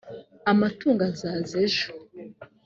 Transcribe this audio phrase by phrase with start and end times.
[0.51, 1.89] amatungo azaza ejo